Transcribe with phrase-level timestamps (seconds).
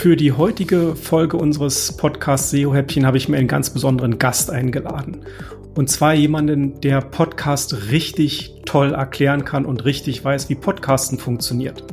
[0.00, 4.50] Für die heutige Folge unseres Podcasts SEO Häppchen habe ich mir einen ganz besonderen Gast
[4.50, 5.26] eingeladen.
[5.74, 11.84] Und zwar jemanden, der Podcast richtig toll erklären kann und richtig weiß, wie Podcasten funktioniert.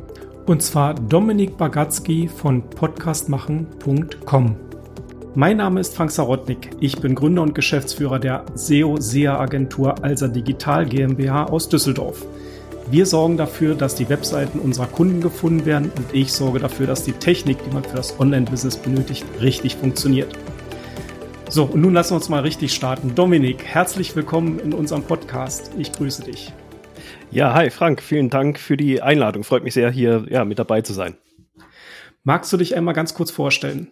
[0.46, 4.56] Und zwar Dominik Bagatzky von podcastmachen.com.
[5.34, 6.70] Mein Name ist Frank Sarotnik.
[6.80, 12.24] Ich bin Gründer und Geschäftsführer der SEO-SEA-Agentur Alsa Digital GmbH aus Düsseldorf.
[12.90, 17.04] Wir sorgen dafür, dass die Webseiten unserer Kunden gefunden werden und ich sorge dafür, dass
[17.04, 20.32] die Technik, die man für das Online-Business benötigt, richtig funktioniert.
[21.50, 23.14] So, und nun lassen wir uns mal richtig starten.
[23.14, 25.70] Dominik, herzlich willkommen in unserem Podcast.
[25.76, 26.50] Ich grüße dich.
[27.30, 29.44] Ja, hi Frank, vielen Dank für die Einladung.
[29.44, 31.18] Freut mich sehr, hier ja, mit dabei zu sein.
[32.24, 33.88] Magst du dich einmal ganz kurz vorstellen?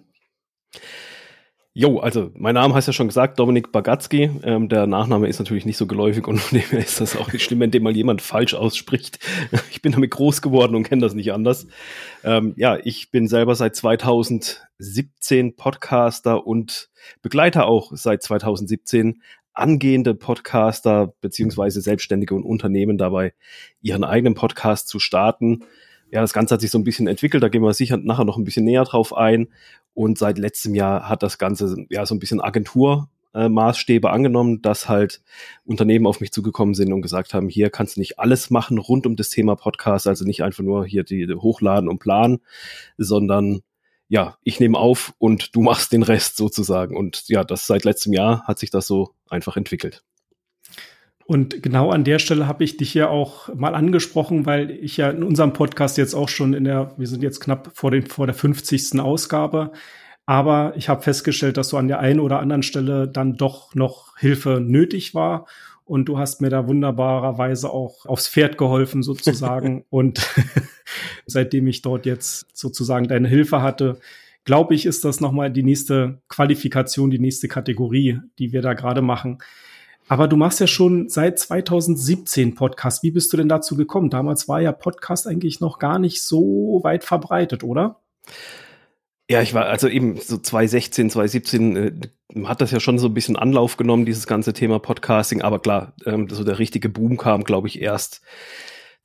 [1.78, 4.30] Jo, also mein Name heißt ja schon gesagt, Dominik Bagatzky.
[4.44, 7.30] Ähm, der Nachname ist natürlich nicht so geläufig und von dem her ist das auch
[7.30, 9.18] nicht schlimm, wenn dem mal jemand falsch ausspricht.
[9.70, 11.66] Ich bin damit groß geworden und kenne das nicht anders.
[12.24, 16.88] Ähm, ja, ich bin selber seit 2017 Podcaster und
[17.20, 19.20] begleite auch seit 2017
[19.52, 23.34] angehende Podcaster beziehungsweise Selbstständige und Unternehmen dabei,
[23.82, 25.66] ihren eigenen Podcast zu starten.
[26.10, 28.38] Ja, das Ganze hat sich so ein bisschen entwickelt, da gehen wir sicher nachher noch
[28.38, 29.48] ein bisschen näher drauf ein.
[29.96, 35.22] Und seit letztem Jahr hat das Ganze ja so ein bisschen Agenturmaßstäbe angenommen, dass halt
[35.64, 39.06] Unternehmen auf mich zugekommen sind und gesagt haben, hier kannst du nicht alles machen rund
[39.06, 42.40] um das Thema Podcast, also nicht einfach nur hier die hochladen und planen,
[42.98, 43.62] sondern
[44.08, 46.94] ja, ich nehme auf und du machst den Rest sozusagen.
[46.94, 50.04] Und ja, das seit letztem Jahr hat sich das so einfach entwickelt.
[51.26, 55.10] Und genau an der Stelle habe ich dich ja auch mal angesprochen, weil ich ja
[55.10, 58.26] in unserem Podcast jetzt auch schon in der, wir sind jetzt knapp vor, den, vor
[58.26, 59.00] der 50.
[59.00, 59.72] Ausgabe,
[60.24, 64.16] aber ich habe festgestellt, dass so an der einen oder anderen Stelle dann doch noch
[64.18, 65.46] Hilfe nötig war.
[65.84, 69.84] Und du hast mir da wunderbarerweise auch aufs Pferd geholfen sozusagen.
[69.90, 70.28] und
[71.26, 73.98] seitdem ich dort jetzt sozusagen deine Hilfe hatte,
[74.44, 79.02] glaube ich, ist das nochmal die nächste Qualifikation, die nächste Kategorie, die wir da gerade
[79.02, 79.38] machen.
[80.08, 83.02] Aber du machst ja schon seit 2017 Podcast.
[83.02, 84.10] Wie bist du denn dazu gekommen?
[84.10, 88.00] Damals war ja Podcast eigentlich noch gar nicht so weit verbreitet, oder?
[89.28, 91.92] Ja, ich war also eben so 2016, 2017 äh,
[92.44, 95.42] hat das ja schon so ein bisschen Anlauf genommen, dieses ganze Thema Podcasting.
[95.42, 98.22] Aber klar, ähm, so der richtige Boom kam, glaube ich, erst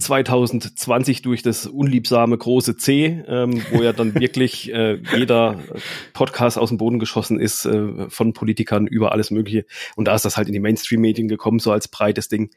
[0.01, 5.59] 2020 durch das unliebsame große C, ähm, wo ja dann wirklich äh, jeder
[6.13, 9.65] Podcast aus dem Boden geschossen ist, äh, von Politikern über alles Mögliche.
[9.95, 12.51] Und da ist das halt in die Mainstream-Medien gekommen, so als breites Ding.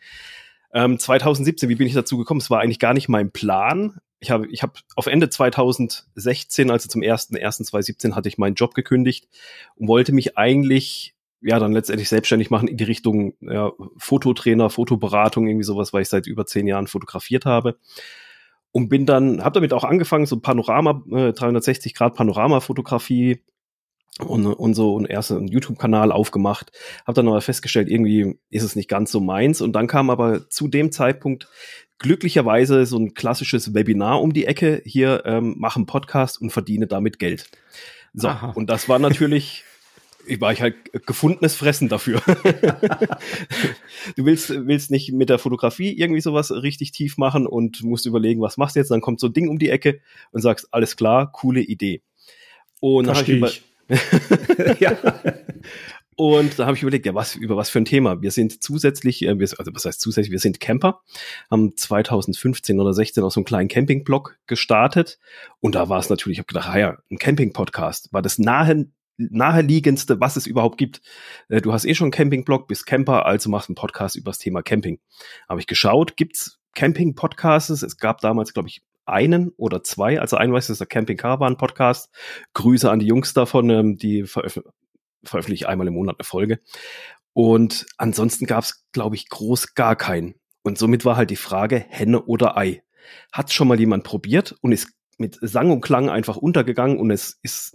[0.73, 2.41] Ähm, 2017, wie bin ich dazu gekommen?
[2.41, 3.99] Es war eigentlich gar nicht mein Plan.
[4.19, 9.29] Ich habe ich hab auf Ende 2016, also zum 1.1.2017, hatte ich meinen Job gekündigt
[9.77, 11.14] und wollte mich eigentlich
[11.45, 16.09] ja dann letztendlich selbstständig machen in die Richtung ja, Fototrainer, Fotoberatung, irgendwie sowas, weil ich
[16.09, 17.77] seit über zehn Jahren fotografiert habe.
[18.73, 23.41] Und bin dann, habe damit auch angefangen, so Panorama, äh, 360 Grad Panoramafotografie
[24.19, 26.73] und, und so und erst einen YouTube-Kanal aufgemacht.
[27.07, 29.61] Habe dann aber festgestellt, irgendwie ist es nicht ganz so meins.
[29.61, 31.49] Und dann kam aber zu dem Zeitpunkt
[31.99, 34.83] glücklicherweise so ein klassisches Webinar um die Ecke.
[34.85, 37.51] Hier ähm, machen Podcast und verdiene damit Geld.
[38.13, 38.51] So, Aha.
[38.51, 39.65] und das war natürlich
[40.27, 40.77] ich war ich halt
[41.07, 42.21] gefundenes Fressen dafür.
[44.17, 48.41] du willst, willst nicht mit der Fotografie irgendwie sowas richtig tief machen und musst überlegen,
[48.41, 48.91] was machst du jetzt?
[48.91, 50.01] Dann kommt so ein Ding um die Ecke
[50.33, 52.03] und sagst, alles klar, coole Idee.
[52.81, 53.63] Und Verstehe ich.
[54.81, 54.97] ja.
[56.17, 58.23] Und da habe ich überlegt, ja, was, über was für ein Thema.
[58.23, 61.01] Wir sind zusätzlich, äh, wir, also was heißt zusätzlich, wir sind Camper,
[61.51, 65.19] haben 2015 oder 16 auch so einen kleinen Campingblog gestartet.
[65.61, 68.87] Und da war es natürlich, ich habe gedacht, ah ja, ein Camping-Podcast war das nahe
[69.17, 71.01] naheliegendste, was es überhaupt gibt.
[71.49, 74.39] Äh, du hast eh schon einen Campingblog, bist Camper, also machst einen Podcast über das
[74.39, 74.99] Thema Camping.
[75.49, 77.83] Habe ich geschaut, gibt's Camping-Podcasts?
[77.83, 80.21] Es gab damals, glaube ich, einen oder zwei.
[80.21, 82.11] Also ein weiß, ist der Camping Caravan Podcast.
[82.55, 84.61] Grüße an die Jungs davon, ähm, die veröf
[85.23, 86.61] veröffentliche einmal im Monat eine Folge.
[87.33, 90.35] Und ansonsten gab's, glaube ich, groß gar keinen.
[90.63, 92.83] Und somit war halt die Frage, Henne oder Ei.
[93.33, 97.39] Hat schon mal jemand probiert und ist mit Sang und Klang einfach untergegangen und es
[97.43, 97.75] ist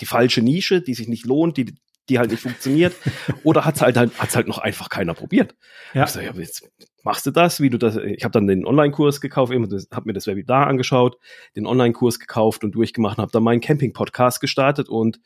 [0.00, 1.74] die falsche Nische, die sich nicht lohnt, die,
[2.08, 2.94] die halt nicht funktioniert,
[3.44, 5.54] oder hat's halt, halt hat's halt noch einfach keiner probiert.
[5.94, 6.04] Ja.
[6.04, 6.68] Ich so, ja, jetzt
[7.02, 9.68] machst du das, wie du das, ich habe dann den Online-Kurs gekauft, habe
[10.04, 11.16] mir das Webinar angeschaut,
[11.56, 15.20] den Online-Kurs gekauft und durchgemacht und habe dann meinen Camping-Podcast gestartet und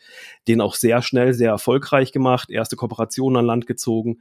[0.49, 4.21] den auch sehr schnell, sehr erfolgreich gemacht, erste Kooperationen an Land gezogen.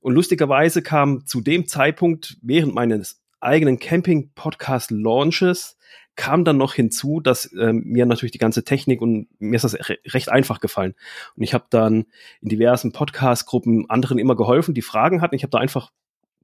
[0.00, 5.76] Und lustigerweise kam zu dem Zeitpunkt während meines eigenen Camping-Podcast-Launches
[6.18, 9.74] kam dann noch hinzu, dass ähm, mir natürlich die ganze Technik und mir ist das
[9.74, 10.94] re recht einfach gefallen.
[11.36, 12.06] Und ich habe dann
[12.40, 15.36] in diversen Podcast-Gruppen anderen immer geholfen, die Fragen hatten.
[15.36, 15.92] Ich habe da einfach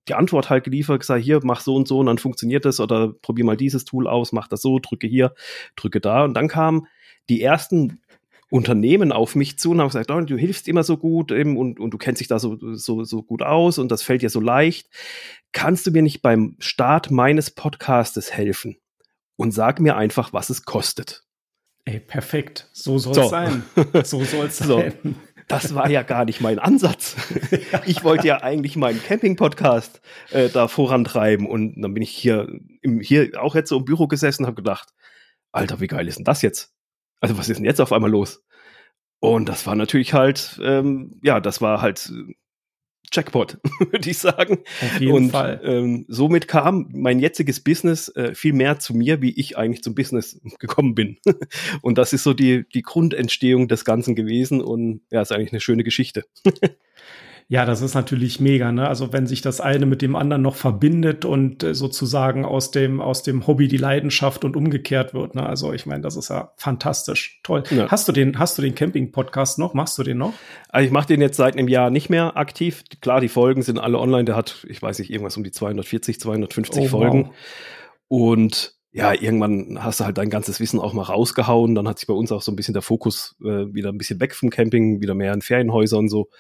[0.06, 3.12] die Antwort halt geliefert, gesagt, hier, mach so und so und dann funktioniert das oder
[3.20, 5.34] probier mal dieses Tool aus, mach das so, drücke hier,
[5.74, 6.22] drücke da.
[6.22, 6.86] Und dann kam
[7.28, 8.00] die ersten
[8.50, 11.80] Unternehmen auf mich zu und haben gesagt, oh, du hilfst immer so gut eben, und,
[11.80, 14.38] und du kennst dich da so, so, so gut aus und das fällt dir so
[14.38, 14.88] leicht.
[15.50, 18.76] Kannst du mir nicht beim Start meines Podcastes helfen?
[19.36, 21.24] Und sag mir einfach, was es kostet.
[21.84, 22.68] Ey, perfekt.
[22.72, 23.28] So soll es so.
[23.28, 23.62] sein.
[24.04, 24.78] So soll es so.
[24.78, 25.16] sein.
[25.48, 27.16] Das war ja gar nicht mein Ansatz.
[27.86, 30.00] Ich wollte ja eigentlich meinen Camping-Podcast
[30.30, 32.48] äh, da vorantreiben und dann bin ich hier,
[32.80, 34.94] im, hier auch jetzt so im Büro gesessen und habe gedacht,
[35.52, 36.72] Alter, wie geil ist denn das jetzt?
[37.20, 38.42] Also was ist denn jetzt auf einmal los?
[39.20, 42.12] Und das war natürlich halt, ähm, ja, das war halt
[43.14, 44.58] Jackpot, würde ich sagen.
[44.80, 45.60] Auf jeden und, Fall.
[45.64, 49.94] Ähm, somit kam mein jetziges Business äh, viel mehr zu mir, wie ich eigentlich zum
[49.94, 51.18] Business gekommen bin.
[51.82, 55.60] und das ist so die, die Grundentstehung des Ganzen gewesen und ja, ist eigentlich eine
[55.60, 56.24] schöne Geschichte.
[57.46, 58.88] Ja, das ist natürlich mega, ne?
[58.88, 63.02] Also wenn sich das eine mit dem anderen noch verbindet und äh, sozusagen aus dem,
[63.02, 65.44] aus dem Hobby die Leidenschaft und umgekehrt wird, ne?
[65.44, 67.40] Also ich meine, das ist ja fantastisch.
[67.42, 67.62] Toll.
[67.70, 67.90] Ja.
[67.90, 69.74] Hast du den, hast du den Camping-Podcast noch?
[69.74, 70.32] Machst du den noch?
[70.70, 72.82] Also ich mache den jetzt seit einem Jahr nicht mehr aktiv.
[73.02, 74.24] Klar, die Folgen sind alle online.
[74.24, 77.26] Der hat, ich weiß nicht, irgendwas um die 240, 250 oh, Folgen.
[77.26, 77.34] Wow.
[78.08, 81.74] Und ja, irgendwann hast du halt dein ganzes Wissen auch mal rausgehauen.
[81.74, 84.20] Dann hat sich bei uns auch so ein bisschen der Fokus äh, wieder ein bisschen
[84.20, 86.30] weg vom Camping, wieder mehr in Ferienhäusern und so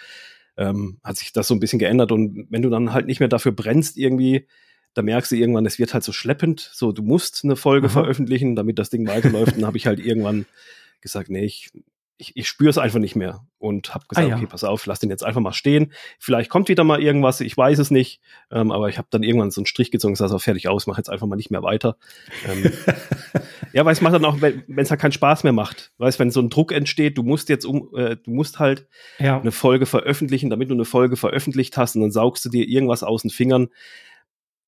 [0.56, 2.12] ähm, hat sich das so ein bisschen geändert.
[2.12, 4.46] Und wenn du dann halt nicht mehr dafür brennst irgendwie,
[4.94, 6.70] da merkst du irgendwann, es wird halt so schleppend.
[6.72, 7.92] So, du musst eine Folge Aha.
[7.92, 9.56] veröffentlichen, damit das Ding weiterläuft.
[9.56, 10.46] dann habe ich halt irgendwann
[11.00, 11.70] gesagt, nee, ich
[12.16, 14.36] ich, ich spüre es einfach nicht mehr und habe gesagt, ah, ja.
[14.36, 15.92] okay, pass auf, lass den jetzt einfach mal stehen.
[16.18, 18.20] Vielleicht kommt wieder mal irgendwas, ich weiß es nicht,
[18.52, 20.86] ähm, aber ich habe dann irgendwann so einen Strich gezogen, und gesagt, so, fertig aus,
[20.86, 21.96] mach jetzt einfach mal nicht mehr weiter.
[22.48, 22.72] Ähm,
[23.72, 26.30] ja, weil es macht dann auch, wenn es halt keinen Spaß mehr macht, weißt, wenn
[26.30, 28.86] so ein Druck entsteht, du musst jetzt um, äh, du musst halt
[29.18, 29.40] ja.
[29.40, 33.02] eine Folge veröffentlichen, damit du eine Folge veröffentlicht hast und dann saugst du dir irgendwas
[33.02, 33.68] aus den Fingern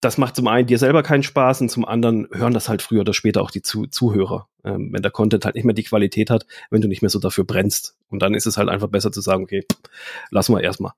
[0.01, 3.01] das macht zum einen dir selber keinen Spaß und zum anderen hören das halt früher
[3.01, 6.31] oder später auch die Zu Zuhörer, ähm, wenn der Content halt nicht mehr die Qualität
[6.31, 7.97] hat, wenn du nicht mehr so dafür brennst.
[8.09, 9.65] Und dann ist es halt einfach besser zu sagen, okay,
[10.31, 10.93] lassen wir erstmal.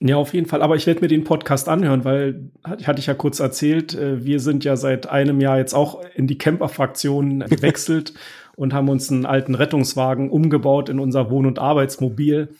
[0.00, 0.62] Ja, auf jeden Fall.
[0.62, 4.40] Aber ich werde mir den Podcast anhören, weil, hatte ich ja kurz erzählt, äh, wir
[4.40, 8.14] sind ja seit einem Jahr jetzt auch in die Camper-Fraktion gewechselt
[8.56, 12.54] und haben uns einen alten Rettungswagen umgebaut in unser Wohn- und Arbeitsmobil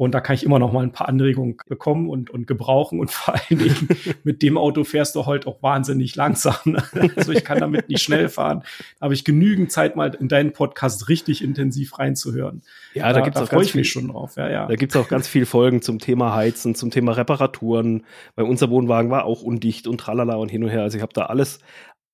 [0.00, 3.00] und da kann ich immer noch mal ein paar Anregungen bekommen und, und gebrauchen.
[3.00, 3.88] Und vor allen Dingen
[4.24, 6.54] mit dem Auto fährst du heute auch wahnsinnig langsam.
[6.64, 6.82] Ne?
[7.16, 8.62] Also ich kann damit nicht schnell fahren.
[8.98, 12.62] Da habe ich genügend Zeit, mal in deinen Podcast richtig intensiv reinzuhören.
[12.94, 14.36] Ja, da, da gibt's da auch ganz ich mich schon drauf.
[14.38, 14.66] Ja, ja.
[14.66, 18.04] Da gibt's auch ganz viel Folgen zum Thema Heizen, zum Thema Reparaturen.
[18.36, 20.80] Weil unser Wohnwagen war auch undicht und tralala und hin und her.
[20.80, 21.58] Also ich habe da alles,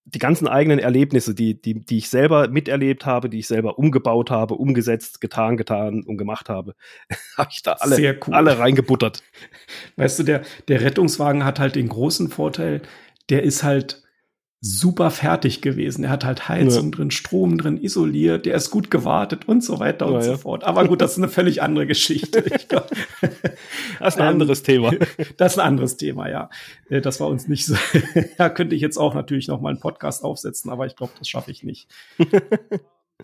[0.07, 4.31] die ganzen eigenen Erlebnisse, die, die, die ich selber miterlebt habe, die ich selber umgebaut
[4.31, 6.75] habe, umgesetzt, getan, getan und gemacht habe,
[7.37, 8.35] habe ich da alle, cool.
[8.35, 9.23] alle reingebuttert.
[9.97, 12.83] Weißt du, der, der Rettungswagen hat halt den großen Vorteil,
[13.29, 14.06] der ist halt
[14.67, 16.05] super fertig gewesen.
[16.05, 16.91] Er hat halt Heizung ja.
[16.91, 20.65] drin, Strom drin, isoliert, der ist gut gewartet und so weiter und ja, so fort.
[20.65, 22.43] Aber gut, das ist eine völlig andere Geschichte.
[22.69, 22.91] Glaub,
[24.01, 24.93] das ist ein anderes Thema.
[25.37, 26.51] Das ist ein anderes Thema, ja.
[26.89, 27.75] Äh, das war uns nicht so.
[28.39, 31.29] ja, könnte ich jetzt auch natürlich noch mal einen Podcast aufsetzen, aber ich glaube, das
[31.29, 31.89] schaffe ich nicht.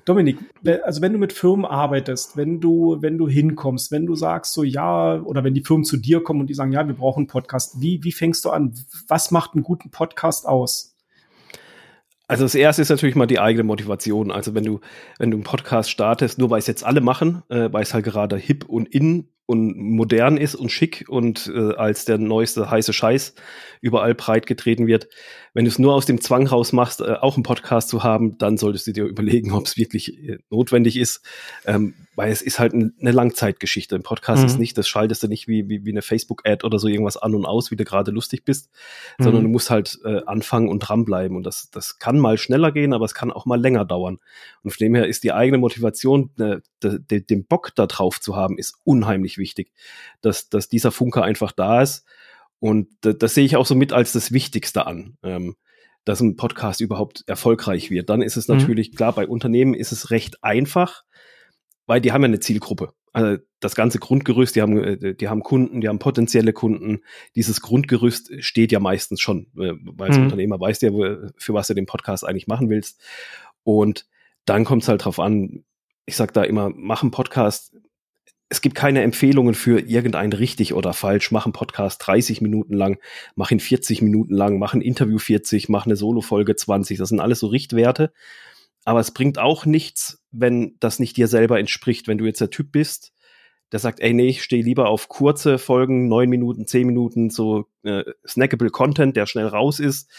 [0.04, 0.38] Dominik,
[0.82, 4.62] also wenn du mit Firmen arbeitest, wenn du, wenn du hinkommst, wenn du sagst so
[4.62, 7.26] ja, oder wenn die Firmen zu dir kommen und die sagen, ja, wir brauchen einen
[7.28, 8.74] Podcast, wie, wie fängst du an?
[9.06, 10.91] Was macht einen guten Podcast aus?
[12.32, 14.30] Also das erste ist natürlich mal die eigene Motivation.
[14.30, 14.80] Also wenn du,
[15.18, 18.06] wenn du einen Podcast startest, nur weil es jetzt alle machen, äh, weil es halt
[18.06, 22.94] gerade hip und in und modern ist und schick und äh, als der neueste heiße
[22.94, 23.34] Scheiß
[23.82, 25.08] überall breit getreten wird.
[25.52, 28.38] Wenn du es nur aus dem Zwang raus machst, äh, auch einen Podcast zu haben,
[28.38, 31.20] dann solltest du dir überlegen, ob es wirklich äh, notwendig ist,
[31.66, 33.94] ähm, weil es ist halt eine Langzeitgeschichte.
[33.94, 34.46] Ein Podcast mhm.
[34.46, 37.34] ist nicht, das schaltest du nicht wie, wie, wie eine Facebook-Ad oder so irgendwas an
[37.34, 38.70] und aus, wie du gerade lustig bist,
[39.18, 39.24] mhm.
[39.24, 41.36] sondern du musst halt äh, anfangen und dranbleiben.
[41.36, 44.18] Und das, das kann mal schneller gehen, aber es kann auch mal länger dauern.
[44.62, 48.20] Und von dem her ist die eigene Motivation, äh, de, de, den Bock da drauf
[48.20, 49.72] zu haben, ist unheimlich wichtig,
[50.20, 52.04] dass, dass dieser Funke einfach da ist.
[52.58, 55.16] Und das, das sehe ich auch so mit als das Wichtigste an.
[55.22, 55.56] Ähm,
[56.04, 58.10] dass ein Podcast überhaupt erfolgreich wird.
[58.10, 58.56] Dann ist es mhm.
[58.56, 58.96] natürlich, mhm.
[58.96, 61.04] klar, bei Unternehmen ist es recht einfach,
[61.86, 62.92] weil die haben ja eine Zielgruppe.
[63.12, 67.00] Also das ganze Grundgerüst, die haben, äh, die haben Kunden, die haben potenzielle Kunden.
[67.36, 70.24] Dieses Grundgerüst steht ja meistens schon, äh, weil als mhm.
[70.24, 73.00] Unternehmer weißt ja, für was du den Podcast eigentlich machen willst.
[73.64, 74.06] Und
[74.44, 75.64] dann kommt es halt drauf an,
[76.06, 77.76] ich sag da immer, mach einen Podcast.
[78.48, 81.30] Es gibt keine Empfehlungen für irgendein richtig oder falsch.
[81.30, 82.98] Mach einen Podcast 30 Minuten lang,
[83.34, 86.98] mach ihn 40 Minuten lang, mach ein Interview 40, mach eine Solo-Folge 20.
[86.98, 88.12] Das sind alles so Richtwerte.
[88.84, 92.08] Aber es bringt auch nichts, wenn das nicht dir selber entspricht.
[92.08, 93.12] Wenn du jetzt der Typ bist,
[93.70, 97.66] der sagt, ey, nee, ich stehe lieber auf kurze Folgen, neun Minuten, zehn Minuten, so
[97.84, 100.10] äh, snackable Content, der schnell raus ist,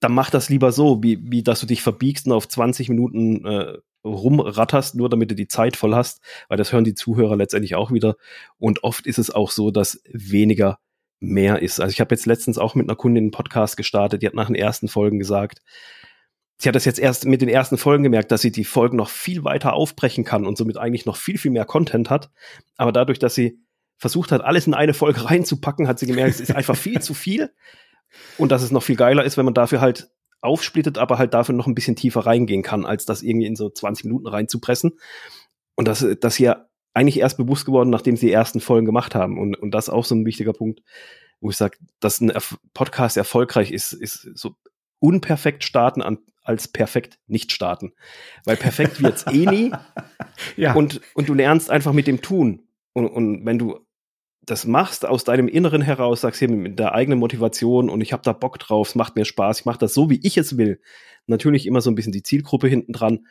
[0.00, 3.44] dann mach das lieber so, wie, wie dass du dich verbiegst und auf 20 Minuten
[3.46, 7.74] äh, rumratterst, nur damit du die Zeit voll hast, weil das hören die Zuhörer letztendlich
[7.76, 8.16] auch wieder.
[8.58, 10.78] Und oft ist es auch so, dass weniger
[11.20, 11.80] mehr ist.
[11.80, 14.46] Also ich habe jetzt letztens auch mit einer Kundin einen Podcast gestartet, die hat nach
[14.46, 15.62] den ersten Folgen gesagt,
[16.58, 19.10] sie hat das jetzt erst mit den ersten Folgen gemerkt, dass sie die Folgen noch
[19.10, 22.30] viel weiter aufbrechen kann und somit eigentlich noch viel, viel mehr Content hat.
[22.76, 23.60] Aber dadurch, dass sie
[23.98, 27.14] versucht hat, alles in eine Folge reinzupacken, hat sie gemerkt, es ist einfach viel zu
[27.14, 27.52] viel.
[28.38, 30.10] Und dass es noch viel geiler ist, wenn man dafür halt
[30.40, 33.68] aufsplittet, aber halt dafür noch ein bisschen tiefer reingehen kann, als das irgendwie in so
[33.68, 34.98] 20 Minuten reinzupressen.
[35.74, 39.38] Und das, das hier eigentlich erst bewusst geworden, nachdem sie die ersten Folgen gemacht haben.
[39.38, 40.80] Und, und das ist auch so ein wichtiger Punkt,
[41.40, 42.32] wo ich sage, dass ein
[42.72, 44.54] Podcast erfolgreich ist, ist so
[44.98, 47.92] unperfekt starten an, als perfekt nicht starten.
[48.44, 49.72] Weil perfekt wird's eh nie.
[50.56, 50.74] ja.
[50.74, 52.62] Und, und du lernst einfach mit dem Tun.
[52.92, 53.80] Und, und wenn du
[54.42, 58.22] das machst aus deinem Inneren heraus, sagst hier mit der eigenen Motivation und ich habe
[58.22, 60.80] da Bock drauf, es macht mir Spaß, ich mache das so, wie ich es will.
[61.26, 63.26] Natürlich immer so ein bisschen die Zielgruppe hinten dran,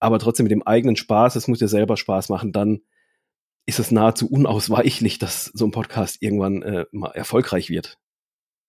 [0.00, 2.80] aber trotzdem mit dem eigenen Spaß, es muss dir selber Spaß machen, dann
[3.66, 7.98] ist es nahezu unausweichlich, dass so ein Podcast irgendwann äh, mal erfolgreich wird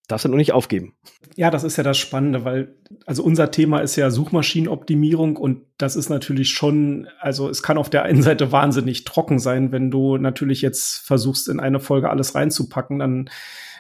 [0.08, 0.96] darfst du noch nicht aufgeben.
[1.36, 5.96] Ja, das ist ja das Spannende, weil also unser Thema ist ja Suchmaschinenoptimierung und das
[5.96, 10.18] ist natürlich schon, also es kann auf der einen Seite wahnsinnig trocken sein, wenn du
[10.18, 13.30] natürlich jetzt versuchst, in eine Folge alles reinzupacken, dann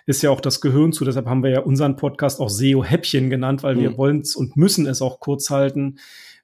[0.05, 1.03] ist ja auch das Gehirn zu.
[1.05, 3.79] Deshalb haben wir ja unseren Podcast auch SEO-Häppchen genannt, weil mhm.
[3.81, 5.97] wir wollen es und müssen es auch kurz halten,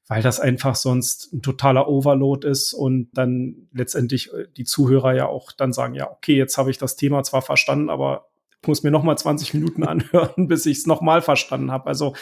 [0.07, 5.27] weil das einfach sonst ein totaler Overload ist und dann letztendlich äh, die Zuhörer ja
[5.27, 8.30] auch dann sagen, ja, okay, jetzt habe ich das Thema zwar verstanden, aber
[8.67, 11.87] muss mir noch mal 20 Minuten anhören, bis ich es noch mal verstanden habe.
[11.87, 12.13] Also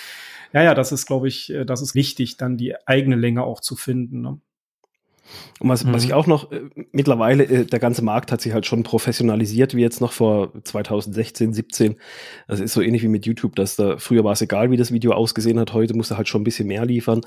[0.54, 3.62] ja, ja, das ist, glaube ich, äh, das ist wichtig, dann die eigene Länge auch
[3.62, 4.22] zu finden.
[4.22, 4.40] Ne?
[5.60, 5.94] Und was, mhm.
[5.94, 9.76] was ich auch noch äh, mittlerweile, äh, der ganze Markt hat sich halt schon professionalisiert,
[9.76, 11.96] wie jetzt noch vor 2016, 17.
[12.48, 14.92] Das ist so ähnlich wie mit YouTube, dass da früher war es egal, wie das
[14.92, 17.22] Video ausgesehen hat, heute musst du halt schon ein bisschen mehr liefern.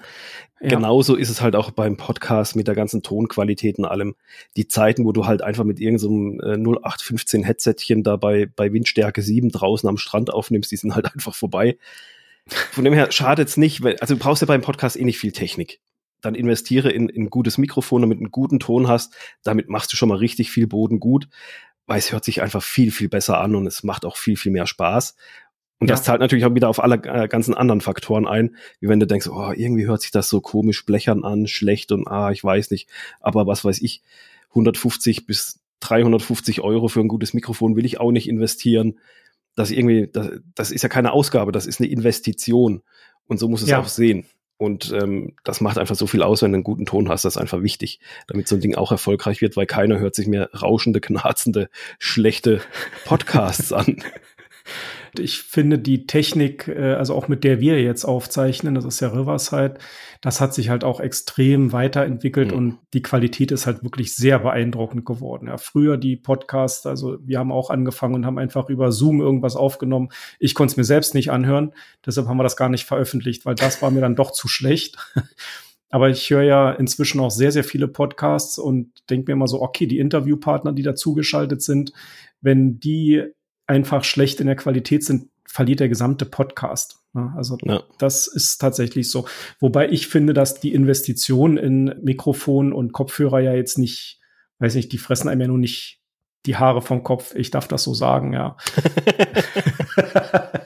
[0.60, 0.70] Ja.
[0.70, 4.14] Genauso ist es halt auch beim Podcast mit der ganzen Tonqualität und allem.
[4.56, 9.20] Die Zeiten, wo du halt einfach mit irgendeinem so 0815 Headsetchen da bei, bei Windstärke
[9.20, 11.76] 7 draußen am Strand aufnimmst, die sind halt einfach vorbei.
[12.46, 15.32] Von dem her schadet's nicht, weil, also du brauchst ja beim Podcast eh nicht viel
[15.32, 15.80] Technik
[16.22, 19.14] dann investiere in, in gutes Mikrofon, damit du einen guten Ton hast.
[19.42, 21.28] Damit machst du schon mal richtig viel Boden gut,
[21.86, 24.52] weil es hört sich einfach viel, viel besser an und es macht auch viel, viel
[24.52, 25.14] mehr Spaß.
[25.78, 25.94] Und ja.
[25.94, 29.06] das zahlt natürlich auch wieder auf alle äh, ganzen anderen Faktoren ein, wie wenn du
[29.06, 32.70] denkst, oh, irgendwie hört sich das so komisch blechern an, schlecht und ah, ich weiß
[32.70, 32.88] nicht.
[33.20, 34.00] Aber was weiß ich,
[34.50, 39.00] 150 bis 350 Euro für ein gutes Mikrofon will ich auch nicht investieren.
[39.56, 42.82] Das irgendwie, das, das ist ja keine Ausgabe, das ist eine Investition.
[43.26, 43.80] Und so muss es ja.
[43.80, 44.24] auch sehen.
[44.62, 47.24] Und ähm, das macht einfach so viel aus, wenn du einen guten Ton hast.
[47.24, 50.28] Das ist einfach wichtig, damit so ein Ding auch erfolgreich wird, weil keiner hört sich
[50.28, 52.60] mehr rauschende, knarzende, schlechte
[53.04, 53.96] Podcasts an.
[55.18, 59.08] Ich finde die Technik, äh, also auch mit der wir jetzt aufzeichnen, das ist ja
[59.08, 59.74] Riverside,
[60.20, 62.56] das hat sich halt auch extrem weiterentwickelt mhm.
[62.56, 65.48] und die Qualität ist halt wirklich sehr beeindruckend geworden.
[65.48, 69.56] Ja, früher die Podcasts, also wir haben auch angefangen und haben einfach über Zoom irgendwas
[69.56, 70.08] aufgenommen.
[70.38, 71.72] Ich konnte es mir selbst nicht anhören,
[72.06, 74.96] deshalb haben wir das gar nicht veröffentlicht, weil das war mir dann doch zu schlecht.
[75.90, 79.60] Aber ich höre ja inzwischen auch sehr, sehr viele Podcasts und denke mir immer so,
[79.60, 81.92] okay, die Interviewpartner, die dazugeschaltet sind,
[82.40, 83.24] wenn die
[83.72, 86.98] einfach schlecht in der Qualität sind, verliert der gesamte Podcast.
[87.36, 87.82] Also ja.
[87.98, 89.26] das ist tatsächlich so.
[89.60, 94.20] Wobei ich finde, dass die Investition in Mikrofon und Kopfhörer ja jetzt nicht,
[94.58, 96.00] weiß nicht, die fressen einem ja nur nicht
[96.46, 97.34] die Haare vom Kopf.
[97.34, 98.56] Ich darf das so sagen, ja.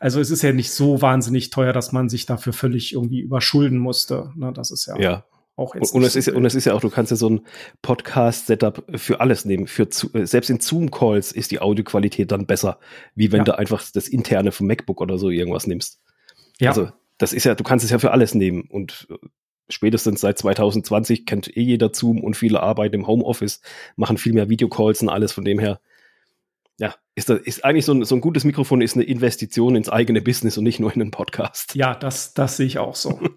[0.00, 3.78] also es ist ja nicht so wahnsinnig teuer, dass man sich dafür völlig irgendwie überschulden
[3.78, 4.32] musste.
[4.54, 4.98] Das ist ja.
[4.98, 5.24] Ja,
[5.58, 5.92] auch jetzt.
[5.94, 7.40] Und, es ist, und es ist ja auch, du kannst ja so ein
[7.82, 9.66] Podcast-Setup für alles nehmen.
[9.66, 12.78] Für, äh, selbst in Zoom-Calls ist die Audioqualität dann besser,
[13.14, 13.44] wie wenn ja.
[13.44, 16.00] du einfach das interne vom MacBook oder so irgendwas nimmst.
[16.58, 16.70] Ja.
[16.70, 19.16] Also, das ist ja, du kannst es ja für alles nehmen und äh,
[19.68, 23.60] spätestens seit 2020 kennt eh jeder Zoom und viele arbeiten im Homeoffice,
[23.96, 25.80] machen viel mehr Videocalls und alles von dem her.
[26.80, 29.88] Ja, ist, das, ist eigentlich so ein, so ein gutes Mikrofon ist eine Investition ins
[29.88, 31.74] eigene Business und nicht nur in einen Podcast.
[31.74, 33.20] Ja, das, das sehe ich auch so.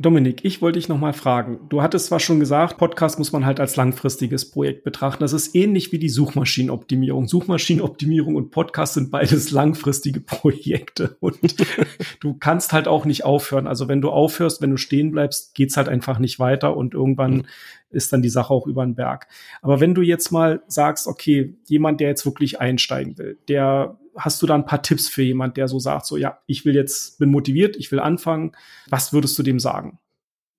[0.00, 1.58] Dominik, ich wollte dich noch mal fragen.
[1.70, 5.24] Du hattest zwar schon gesagt, Podcast muss man halt als langfristiges Projekt betrachten.
[5.24, 7.26] Das ist ähnlich wie die Suchmaschinenoptimierung.
[7.26, 11.40] Suchmaschinenoptimierung und Podcast sind beides langfristige Projekte und
[12.20, 13.66] du kannst halt auch nicht aufhören.
[13.66, 17.38] Also wenn du aufhörst, wenn du stehen bleibst, geht's halt einfach nicht weiter und irgendwann
[17.38, 17.44] mhm.
[17.90, 19.26] ist dann die Sache auch über den Berg.
[19.62, 24.42] Aber wenn du jetzt mal sagst, okay, jemand, der jetzt wirklich einsteigen will, der hast
[24.42, 27.18] du da ein paar Tipps für jemand, der so sagt, so ja, ich will jetzt,
[27.18, 28.52] bin motiviert, ich will anfangen.
[28.88, 29.98] Was würdest du dem sagen?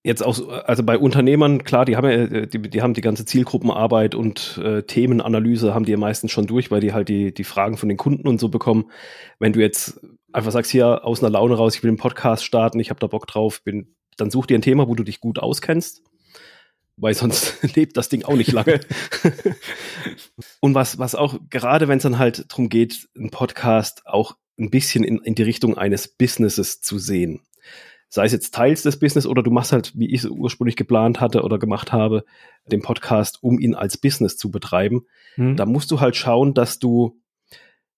[0.02, 3.26] Jetzt auch, also bei Unternehmern, klar, die haben ja, äh, die, die haben die ganze
[3.26, 7.44] Zielgruppenarbeit und äh, Themenanalyse haben die ja meistens schon durch, weil die halt die, die
[7.44, 8.92] Fragen von den Kunden und so bekommen.
[9.40, 10.00] Wenn du jetzt
[10.32, 13.08] einfach sagst, hier aus einer Laune raus, ich will einen Podcast starten, ich habe da
[13.08, 16.04] Bock drauf, bin dann such dir ein Thema, wo du dich gut auskennst,
[17.00, 18.80] weil sonst lebt das Ding auch nicht lange.
[20.60, 24.70] und was, was auch, gerade wenn es dann halt darum geht, einen Podcast auch ein
[24.70, 27.42] bisschen in, in die Richtung eines Businesses zu sehen.
[28.10, 31.22] Sei es jetzt Teils des Business oder du machst halt, wie ich es ursprünglich geplant
[31.22, 32.26] hatte oder gemacht habe,
[32.66, 35.06] den Podcast, um ihn als Business zu betreiben.
[35.36, 35.56] Hm.
[35.56, 37.22] Da musst du halt schauen, dass du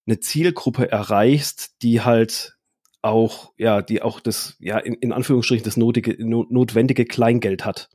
[0.05, 2.57] eine Zielgruppe erreichst, die halt
[3.01, 7.89] auch, ja, die auch das, ja, in, in Anführungsstrichen das notige, notwendige Kleingeld hat.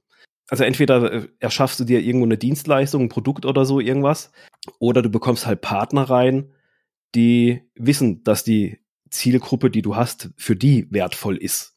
[0.48, 4.30] Also entweder äh, erschaffst du dir irgendwo eine Dienstleistung, ein Produkt oder so irgendwas,
[4.78, 6.52] oder du bekommst halt Partner rein,
[7.14, 11.76] die wissen, dass die Zielgruppe, die du hast, für die wertvoll ist.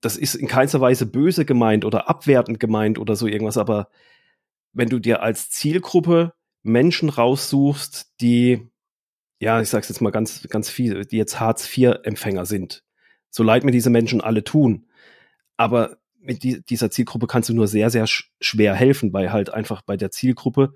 [0.00, 3.88] Das ist in keinster Weise böse gemeint oder abwertend gemeint oder so irgendwas, aber
[4.72, 8.68] wenn du dir als Zielgruppe Menschen raussuchst, die
[9.38, 12.84] ja, ich sag's jetzt mal ganz, ganz viel, die jetzt Hartz-IV-Empfänger sind.
[13.30, 14.86] So leid mir diese Menschen alle tun.
[15.56, 19.50] Aber mit die, dieser Zielgruppe kannst du nur sehr, sehr sch schwer helfen, weil halt
[19.50, 20.74] einfach bei der Zielgruppe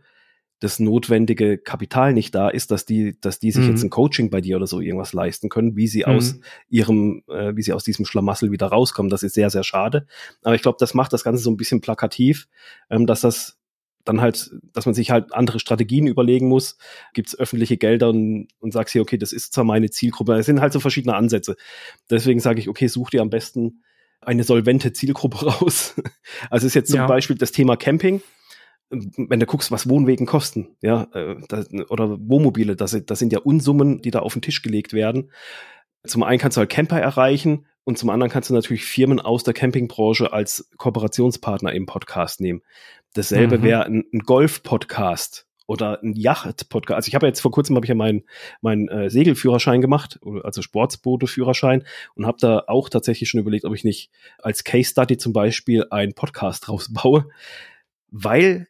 [0.61, 3.71] das notwendige Kapital nicht da ist, dass die, dass die sich mhm.
[3.71, 6.13] jetzt ein Coaching bei dir oder so irgendwas leisten können, wie sie mhm.
[6.13, 6.39] aus
[6.69, 9.09] ihrem, äh, wie sie aus diesem Schlamassel wieder rauskommen.
[9.09, 10.07] Das ist sehr, sehr schade.
[10.43, 12.47] Aber ich glaube, das macht das Ganze so ein bisschen plakativ,
[12.91, 13.59] ähm, dass das
[14.05, 16.77] dann halt, dass man sich halt andere Strategien überlegen muss.
[17.15, 20.35] Gibt es öffentliche Gelder und, und sagst hier, okay, das ist zwar meine Zielgruppe.
[20.35, 21.57] Es sind halt so verschiedene Ansätze.
[22.11, 23.83] Deswegen sage ich, okay, such dir am besten
[24.21, 25.95] eine solvente Zielgruppe raus.
[26.51, 27.07] Also ist jetzt zum ja.
[27.07, 28.23] Beispiel das Thema Camping.
[28.91, 31.37] Wenn du guckst, was Wohnwegen kosten, ja, äh,
[31.91, 35.31] oder Wohnmobile, das, das sind ja Unsummen, die da auf den Tisch gelegt werden.
[36.05, 39.45] Zum einen kannst du halt Camper erreichen und zum anderen kannst du natürlich Firmen aus
[39.45, 42.63] der Campingbranche als Kooperationspartner im Podcast nehmen.
[43.15, 43.63] Dasselbe mhm.
[43.63, 46.97] wäre ein, ein Golf-Podcast oder ein Yacht-Podcast.
[46.97, 48.25] Also ich habe jetzt vor kurzem habe ich ja meinen
[48.61, 51.85] meinen äh, Segelführerschein gemacht, also Sportsboote-Führerschein
[52.17, 55.87] und habe da auch tatsächlich schon überlegt, ob ich nicht als Case Study zum Beispiel
[55.91, 57.29] einen Podcast rausbaue,
[58.09, 58.67] weil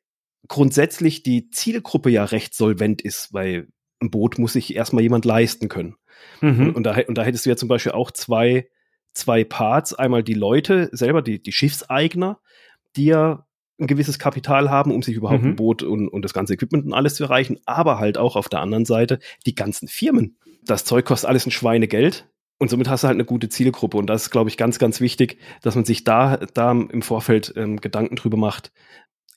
[0.46, 3.68] grundsätzlich die Zielgruppe ja recht solvent ist, weil
[4.02, 5.96] ein Boot muss sich erstmal jemand leisten können.
[6.42, 6.68] Mhm.
[6.68, 8.68] Und, und, da, und da hättest du ja zum Beispiel auch zwei,
[9.14, 9.94] zwei Parts.
[9.94, 12.40] Einmal die Leute selber, die, die Schiffseigner,
[12.94, 13.46] die ja
[13.80, 15.50] ein gewisses Kapital haben, um sich überhaupt mhm.
[15.50, 18.48] ein Boot und, und das ganze Equipment und alles zu erreichen, aber halt auch auf
[18.48, 20.36] der anderen Seite die ganzen Firmen.
[20.64, 22.26] Das Zeug kostet alles ein Schweinegeld.
[22.58, 23.96] Und somit hast du halt eine gute Zielgruppe.
[23.96, 27.54] Und das ist, glaube ich, ganz, ganz wichtig, dass man sich da, da im Vorfeld
[27.56, 28.70] ähm, Gedanken drüber macht.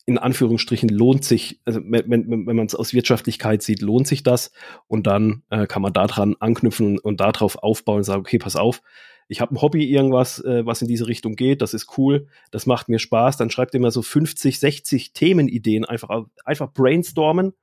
[0.05, 4.23] In Anführungsstrichen lohnt sich, also wenn, wenn, wenn man es aus Wirtschaftlichkeit sieht, lohnt sich
[4.23, 4.51] das.
[4.87, 8.57] Und dann äh, kann man daran anknüpfen und, und darauf aufbauen und sagen, okay, pass
[8.57, 8.81] auf,
[9.27, 12.65] ich habe ein Hobby, irgendwas, äh, was in diese Richtung geht, das ist cool, das
[12.65, 17.53] macht mir Spaß, dann schreibt ihr mal so 50, 60 Themenideen, einfach, einfach brainstormen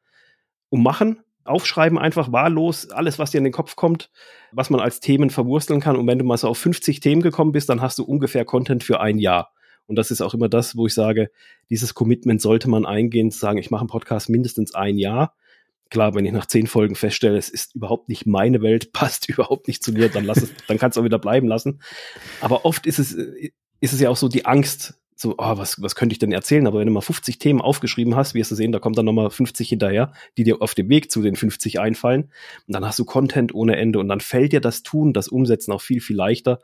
[0.69, 4.11] und machen, aufschreiben, einfach wahllos, alles, was dir in den Kopf kommt,
[4.53, 5.97] was man als Themen verwursteln kann.
[5.97, 8.85] Und wenn du mal so auf 50 Themen gekommen bist, dann hast du ungefähr Content
[8.85, 9.53] für ein Jahr.
[9.87, 11.31] Und das ist auch immer das, wo ich sage,
[11.69, 15.35] dieses Commitment sollte man eingehen, zu sagen, ich mache einen Podcast mindestens ein Jahr
[15.91, 19.69] klar, wenn ich nach zehn Folgen feststelle, es ist überhaupt nicht meine Welt, passt überhaupt
[19.69, 21.81] nicht zu mir, dann lass es, dann kannst du auch wieder bleiben lassen.
[22.41, 25.95] Aber oft ist es, ist es ja auch so die Angst, so, oh, was, was
[25.95, 26.67] könnte ich denn erzählen?
[26.67, 29.29] Aber wenn du mal 50 Themen aufgeschrieben hast, wirst du sehen, da kommt dann nochmal
[29.29, 32.31] 50 hinterher, die dir auf dem Weg zu den 50 einfallen.
[32.67, 35.73] Und dann hast du Content ohne Ende und dann fällt dir das Tun, das Umsetzen
[35.73, 36.61] auch viel, viel leichter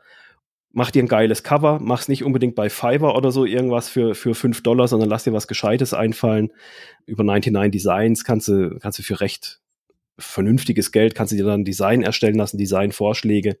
[0.77, 4.35] mach dir ein geiles Cover, mach's nicht unbedingt bei Fiverr oder so irgendwas für, für
[4.35, 6.51] fünf Dollar, sondern lass dir was Gescheites einfallen.
[7.07, 9.59] Über 99 Designs kannst du, kannst du für recht
[10.19, 13.57] vernünftiges Geld, kannst du dir dann Design erstellen lassen, Designvorschläge.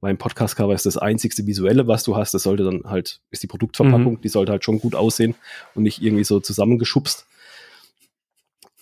[0.00, 2.32] Beim Podcast-Cover ist das einzigste visuelle, was du hast.
[2.32, 4.20] Das sollte dann halt, ist die Produktverpackung, mhm.
[4.20, 5.34] die sollte halt schon gut aussehen
[5.74, 7.26] und nicht irgendwie so zusammengeschubst.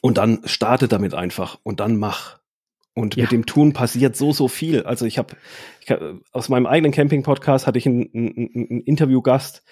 [0.03, 2.40] Und dann starte damit einfach und dann mach.
[2.95, 3.23] Und ja.
[3.23, 4.83] mit dem Tun passiert so, so viel.
[4.83, 5.37] Also ich habe
[6.33, 9.63] aus meinem eigenen Camping-Podcast hatte ich einen, einen, einen Interviewgast,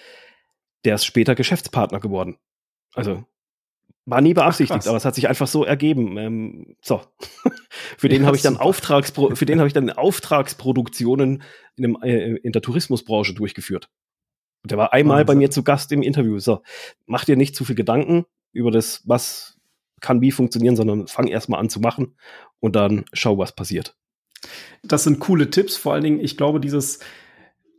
[0.85, 2.39] der ist später Geschäftspartner geworden.
[2.95, 3.25] Also
[4.09, 6.17] war nie beabsichtigt, Ach, aber es hat sich einfach so ergeben.
[6.17, 7.03] Ähm, so.
[7.99, 11.43] für den ja, habe ich dann Auftragspro für den habe ich dann Auftragsproduktionen
[11.77, 13.91] in, dem, äh, in der Tourismusbranche durchgeführt.
[14.63, 15.27] Und der war einmal Wahnsinn.
[15.27, 16.39] bei mir zu Gast im Interview.
[16.39, 16.63] So,
[17.07, 19.58] mach dir nicht zu viel Gedanken über das, was
[20.01, 22.15] kann wie funktionieren, sondern fang erstmal an zu machen
[22.61, 23.97] und dann schau, was passiert.
[24.83, 25.77] Das sind coole Tipps.
[25.77, 27.01] Vor allen Dingen, ich glaube, dieses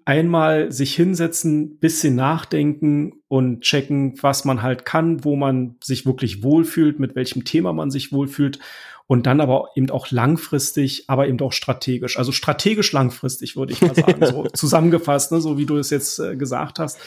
[0.05, 6.41] einmal sich hinsetzen, bisschen nachdenken und checken, was man halt kann, wo man sich wirklich
[6.41, 8.59] wohlfühlt, mit welchem Thema man sich wohlfühlt
[9.05, 12.17] und dann aber eben auch langfristig, aber eben auch strategisch.
[12.17, 16.19] Also strategisch langfristig würde ich mal sagen, so zusammengefasst, ne, so wie du es jetzt
[16.19, 16.99] äh, gesagt hast.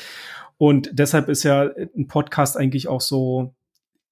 [0.58, 3.54] Und deshalb ist ja ein Podcast eigentlich auch so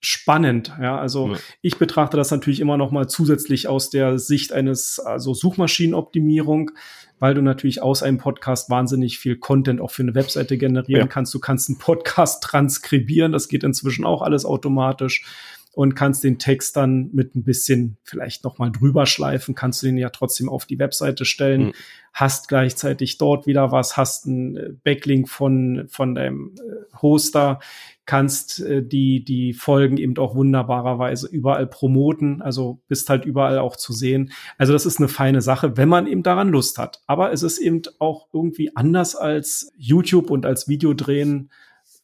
[0.00, 0.72] spannend.
[0.80, 1.38] Ja, also ja.
[1.60, 6.70] ich betrachte das natürlich immer noch mal zusätzlich aus der Sicht eines also Suchmaschinenoptimierung,
[7.18, 11.06] weil du natürlich aus einem Podcast wahnsinnig viel Content auch für eine Webseite generieren ja.
[11.06, 11.34] kannst.
[11.34, 15.24] Du kannst einen Podcast transkribieren, das geht inzwischen auch alles automatisch
[15.72, 19.86] und kannst den Text dann mit ein bisschen vielleicht noch mal drüber schleifen, kannst du
[19.86, 21.72] den ja trotzdem auf die Webseite stellen, mhm.
[22.12, 27.60] hast gleichzeitig dort wieder was, hast einen äh, Backlink von von deinem äh, Hoster,
[28.04, 33.76] kannst äh, die die Folgen eben auch wunderbarerweise überall promoten, also bist halt überall auch
[33.76, 34.32] zu sehen.
[34.58, 37.00] Also das ist eine feine Sache, wenn man eben daran Lust hat.
[37.06, 41.50] Aber es ist eben auch irgendwie anders als YouTube und als Videodrehen,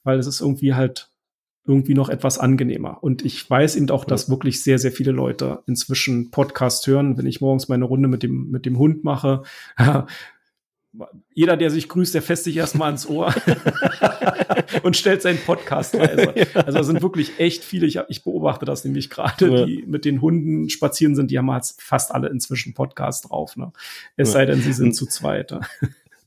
[0.05, 1.11] weil es ist irgendwie halt
[1.67, 3.03] irgendwie noch etwas angenehmer.
[3.03, 7.19] Und ich weiß eben auch, dass wirklich sehr, sehr viele Leute inzwischen Podcast hören.
[7.19, 9.43] Wenn ich morgens meine Runde mit dem, mit dem Hund mache,
[11.35, 13.35] jeder, der sich grüßt, der fässt sich erstmal ans Ohr
[14.83, 16.33] und stellt seinen Podcast leise.
[16.55, 19.67] Also da sind wirklich echt viele, ich, ich beobachte das nämlich gerade, ja.
[19.67, 23.57] die mit den Hunden spazieren sind, die haben halt fast alle inzwischen Podcast drauf.
[23.57, 23.73] Ne?
[24.17, 24.33] Es ja.
[24.35, 25.55] sei denn, sie sind zu zweit.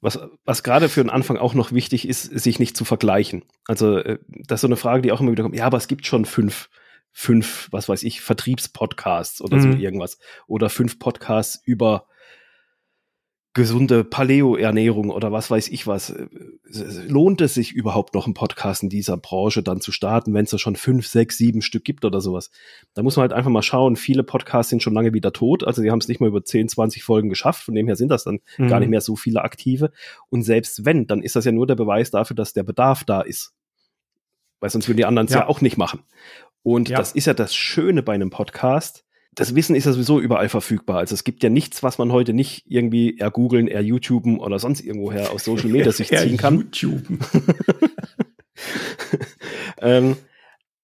[0.02, 3.44] Was, was gerade für den Anfang auch noch wichtig ist, sich nicht zu vergleichen.
[3.66, 5.56] Also äh, das ist so eine Frage, die auch immer wieder kommt.
[5.56, 6.70] Ja, aber es gibt schon fünf,
[7.12, 9.62] fünf, was weiß ich, Vertriebspodcasts oder mhm.
[9.62, 10.18] so irgendwas.
[10.48, 12.06] Oder fünf Podcasts über
[13.54, 16.14] gesunde Paleo-Ernährung oder was weiß ich was.
[17.08, 20.52] Lohnt es sich überhaupt noch einen Podcast in dieser Branche dann zu starten, wenn es
[20.52, 22.52] da schon fünf, sechs, sieben Stück gibt oder sowas?
[22.94, 23.96] Da muss man halt einfach mal schauen.
[23.96, 25.64] Viele Podcasts sind schon lange wieder tot.
[25.64, 27.64] Also die haben es nicht mal über 10, 20 Folgen geschafft.
[27.64, 28.68] Von dem her sind das dann mhm.
[28.68, 29.92] gar nicht mehr so viele aktive.
[30.30, 33.22] Und selbst wenn, dann ist das ja nur der Beweis dafür, dass der Bedarf da
[33.22, 33.56] ist.
[34.60, 35.42] Weil sonst würden die anderen es ja.
[35.42, 36.02] ja auch nicht machen.
[36.62, 36.98] Und ja.
[36.98, 39.06] das ist ja das Schöne bei einem Podcast
[39.40, 40.98] das Wissen ist ja sowieso überall verfügbar.
[40.98, 44.82] Also es gibt ja nichts, was man heute nicht irgendwie ergoogeln, er YouTuben oder sonst
[44.82, 46.58] irgendwoher aus Social Media sich ziehen kann.
[46.58, 47.20] YouTuben.
[49.82, 50.18] ähm,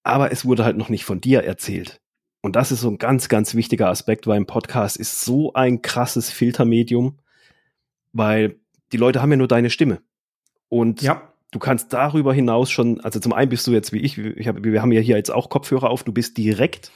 [0.03, 1.99] aber es wurde halt noch nicht von dir erzählt.
[2.41, 5.81] Und das ist so ein ganz, ganz wichtiger Aspekt, weil ein Podcast ist so ein
[5.81, 7.19] krasses Filtermedium,
[8.13, 8.55] weil
[8.93, 10.01] die Leute haben ja nur deine Stimme.
[10.69, 11.33] Und ja.
[11.51, 14.63] du kannst darüber hinaus schon, also zum einen bist du jetzt wie ich, ich hab,
[14.63, 16.93] wir haben ja hier jetzt auch Kopfhörer auf, du bist direkt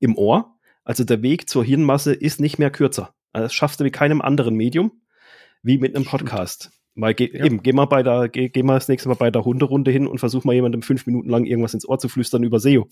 [0.00, 0.53] im Ohr
[0.84, 3.14] also der Weg zur Hirnmasse ist nicht mehr kürzer.
[3.32, 4.92] Das schaffst du mit keinem anderen Medium
[5.62, 6.70] wie mit einem Podcast.
[6.96, 7.44] Mal ge ja.
[7.44, 10.06] eben, geh mal bei der, geh, geh mal das nächste Mal bei der Hunderunde hin
[10.06, 12.86] und versuch mal jemandem fünf Minuten lang irgendwas ins Ohr zu flüstern über SEO.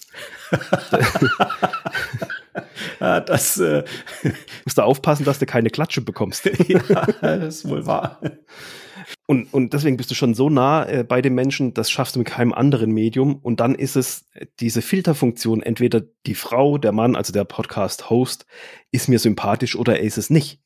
[2.99, 3.85] ja, das äh
[4.65, 6.47] musst du aufpassen, dass du keine Klatsche bekommst.
[6.69, 8.21] ja, das ist wohl wahr.
[9.27, 12.18] Und, und deswegen bist du schon so nah äh, bei den Menschen, das schaffst du
[12.18, 13.37] mit keinem anderen Medium.
[13.37, 18.46] Und dann ist es äh, diese Filterfunktion, entweder die Frau, der Mann, also der Podcast-Host,
[18.90, 20.61] ist mir sympathisch oder er ist es nicht.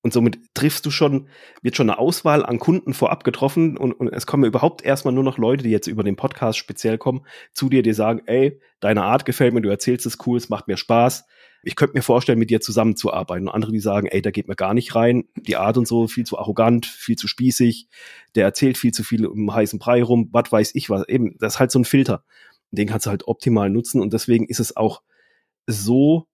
[0.00, 1.28] Und somit triffst du schon,
[1.60, 5.24] wird schon eine Auswahl an Kunden vorab getroffen und, und es kommen überhaupt erstmal nur
[5.24, 9.02] noch Leute, die jetzt über den Podcast speziell kommen, zu dir, die sagen, ey, deine
[9.02, 11.24] Art gefällt mir, du erzählst es cool, es macht mir Spaß
[11.62, 13.48] ich könnte mir vorstellen, mit dir zusammenzuarbeiten.
[13.48, 15.24] Und andere, die sagen, ey, da geht mir gar nicht rein.
[15.36, 17.88] Die Art und so, viel zu arrogant, viel zu spießig.
[18.34, 20.28] Der erzählt viel zu viel im heißen Brei rum.
[20.32, 21.08] Was weiß ich was.
[21.08, 22.24] Eben, das ist halt so ein Filter.
[22.70, 24.00] Den kannst du halt optimal nutzen.
[24.00, 25.02] Und deswegen ist es auch
[25.66, 26.26] so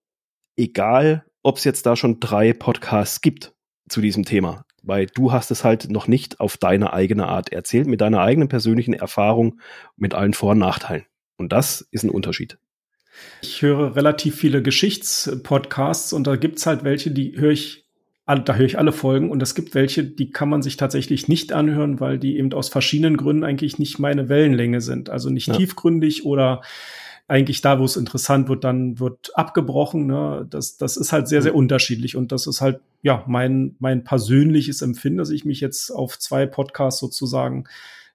[0.56, 3.54] egal, ob es jetzt da schon drei Podcasts gibt
[3.88, 4.66] zu diesem Thema.
[4.82, 8.48] Weil du hast es halt noch nicht auf deine eigene Art erzählt, mit deiner eigenen
[8.48, 9.60] persönlichen Erfahrung,
[9.96, 11.06] mit allen Vor- und Nachteilen.
[11.38, 12.58] Und das ist ein Unterschied.
[13.42, 17.84] Ich höre relativ viele Geschichtspodcasts und da gibt's halt welche, die höre ich,
[18.26, 21.52] da höre ich alle Folgen und es gibt welche, die kann man sich tatsächlich nicht
[21.52, 25.10] anhören, weil die eben aus verschiedenen Gründen eigentlich nicht meine Wellenlänge sind.
[25.10, 25.56] Also nicht ja.
[25.56, 26.62] tiefgründig oder
[27.26, 30.06] eigentlich da, wo es interessant wird, dann wird abgebrochen.
[30.06, 30.46] Ne?
[30.50, 32.16] Das, das ist halt sehr, sehr unterschiedlich.
[32.16, 36.46] Und das ist halt, ja, mein, mein persönliches Empfinden, dass ich mich jetzt auf zwei
[36.46, 37.64] Podcasts sozusagen,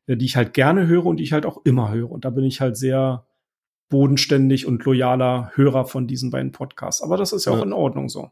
[0.05, 2.11] äh, die ich halt gerne höre und die ich halt auch immer höre.
[2.11, 3.25] Und da bin ich halt sehr,
[3.89, 7.01] bodenständig und loyaler Hörer von diesen beiden Podcasts.
[7.01, 7.59] Aber das ist ja, ja.
[7.59, 8.31] auch in Ordnung so.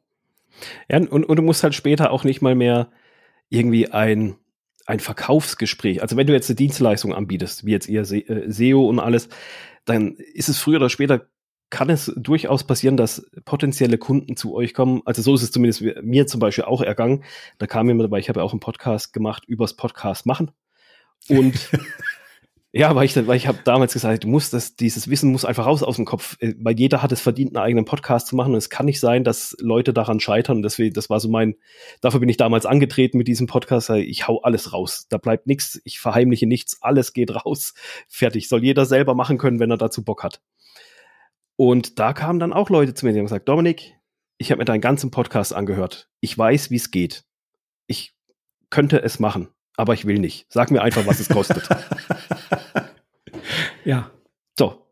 [0.90, 2.90] Ja, und, und du musst halt später auch nicht mal mehr
[3.50, 4.36] irgendwie ein,
[4.86, 6.02] ein Verkaufsgespräch.
[6.02, 9.30] Also wenn du jetzt eine Dienstleistung anbietest, wie jetzt ihr SEO äh, und alles,
[9.86, 11.28] dann ist es früher oder später
[11.70, 15.02] kann es durchaus passieren, dass potenzielle Kunden zu euch kommen.
[15.06, 17.24] Also so ist es zumindest mir zum Beispiel auch ergangen.
[17.58, 20.52] Da kam jemand dabei, ich habe ja auch einen Podcast gemacht übers Podcast machen.
[21.28, 21.70] Und
[22.78, 25.66] Ja, weil ich, weil ich habe damals gesagt, du musst das, dieses Wissen muss einfach
[25.66, 28.54] raus aus dem Kopf, äh, weil jeder hat es verdient, einen eigenen Podcast zu machen
[28.54, 30.62] und es kann nicht sein, dass Leute daran scheitern.
[30.62, 31.56] Deswegen, das war so mein,
[32.02, 33.90] dafür bin ich damals angetreten mit diesem Podcast.
[33.90, 37.74] Ich hau alles raus, da bleibt nichts, ich verheimliche nichts, alles geht raus,
[38.08, 38.48] fertig.
[38.48, 40.40] Soll jeder selber machen können, wenn er dazu Bock hat.
[41.56, 43.96] Und da kamen dann auch Leute zu mir, die haben gesagt, Dominik,
[44.38, 46.10] ich habe mir deinen ganzen Podcast angehört.
[46.20, 47.24] Ich weiß, wie es geht.
[47.88, 48.14] Ich
[48.70, 50.48] könnte es machen aber ich will nicht.
[50.50, 51.70] Sag mir einfach, was es kostet.
[53.88, 54.12] ja.
[54.60, 54.86] So.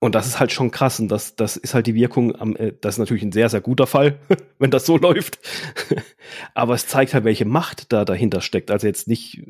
[0.00, 2.72] Und das ist halt schon krass und das, das ist halt die Wirkung am, äh,
[2.80, 4.18] das ist natürlich ein sehr, sehr guter Fall,
[4.58, 5.38] wenn das so läuft.
[6.54, 8.70] Aber es zeigt halt, welche Macht da dahinter steckt.
[8.70, 9.42] Also jetzt nicht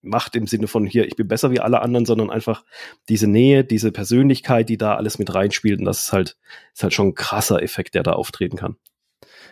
[0.00, 2.64] Macht im Sinne von hier, ich bin besser wie alle anderen, sondern einfach
[3.08, 5.80] diese Nähe, diese Persönlichkeit, die da alles mit reinspielt.
[5.80, 6.36] Und das ist halt,
[6.72, 8.76] ist halt schon ein krasser Effekt, der da auftreten kann.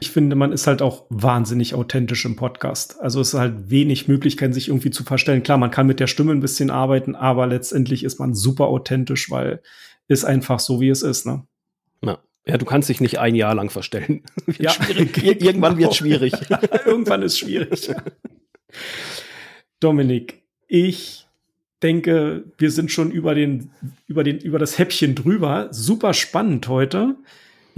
[0.00, 3.00] Ich finde, man ist halt auch wahnsinnig authentisch im Podcast.
[3.00, 5.42] Also es ist halt wenig Möglichkeiten, sich irgendwie zu verstellen.
[5.42, 9.30] Klar, man kann mit der Stimme ein bisschen arbeiten, aber letztendlich ist man super authentisch,
[9.30, 9.62] weil
[10.08, 11.46] ist einfach so, wie es ist, ne?
[12.04, 12.18] Ja.
[12.46, 14.22] Ja, du kannst dich nicht ein Jahr lang verstellen.
[14.58, 16.32] ja, irgendwann wird es schwierig.
[16.86, 17.90] irgendwann ist schwierig.
[19.80, 21.26] Dominik, ich
[21.82, 23.70] denke, wir sind schon über den,
[24.06, 25.68] über den, über das Häppchen drüber.
[25.72, 27.16] Super spannend heute.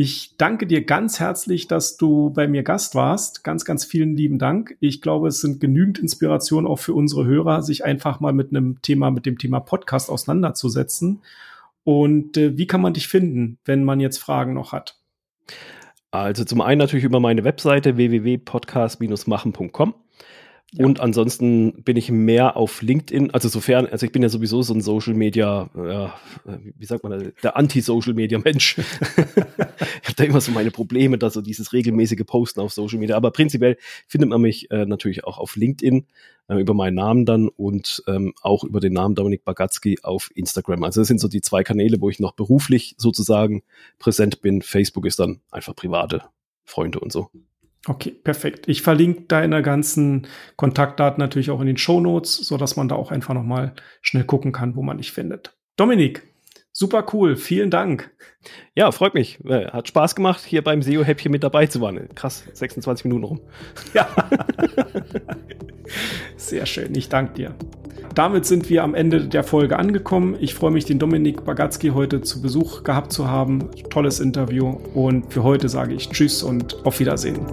[0.00, 3.42] Ich danke dir ganz herzlich, dass du bei mir Gast warst.
[3.42, 4.76] Ganz, ganz vielen lieben Dank.
[4.78, 8.80] Ich glaube, es sind genügend Inspirationen auch für unsere Hörer, sich einfach mal mit einem
[8.80, 11.24] Thema, mit dem Thema Podcast auseinanderzusetzen.
[11.82, 15.00] Und äh, wie kann man dich finden, wenn man jetzt Fragen noch hat?
[16.12, 19.94] Also zum einen natürlich über meine Webseite www.podcast-machen.com.
[20.72, 20.84] Ja.
[20.84, 24.74] Und ansonsten bin ich mehr auf LinkedIn, also sofern, also ich bin ja sowieso so
[24.74, 26.14] ein Social Media, ja,
[26.76, 28.76] wie sagt man, der Anti-Social Media Mensch.
[28.78, 33.16] ich habe da immer so meine Probleme, da so dieses regelmäßige Posten auf Social Media.
[33.16, 36.06] Aber prinzipiell findet man mich äh, natürlich auch auf LinkedIn
[36.48, 40.84] äh, über meinen Namen dann und ähm, auch über den Namen Dominik Bagatzky auf Instagram.
[40.84, 43.62] Also das sind so die zwei Kanäle, wo ich noch beruflich sozusagen
[43.98, 44.60] präsent bin.
[44.60, 46.24] Facebook ist dann einfach private
[46.66, 47.30] Freunde und so.
[47.86, 48.68] Okay, perfekt.
[48.68, 52.96] Ich verlinke deine ganzen Kontaktdaten natürlich auch in den Show Notes, so dass man da
[52.96, 55.56] auch einfach noch mal schnell gucken kann, wo man dich findet.
[55.76, 56.27] Dominik,
[56.78, 57.36] super cool.
[57.36, 58.10] Vielen Dank.
[58.76, 59.44] Ja, freut mich.
[59.44, 62.08] Äh, hat Spaß gemacht, hier beim SEO-Häppchen mit dabei zu sein.
[62.14, 63.40] Krass, 26 Minuten rum.
[63.94, 64.08] Ja.
[66.36, 66.94] Sehr schön.
[66.94, 67.54] Ich danke dir.
[68.14, 70.36] Damit sind wir am Ende der Folge angekommen.
[70.40, 73.70] Ich freue mich, den Dominik Bagatzky heute zu Besuch gehabt zu haben.
[73.90, 74.78] Tolles Interview.
[74.94, 77.46] Und für heute sage ich Tschüss und auf Wiedersehen.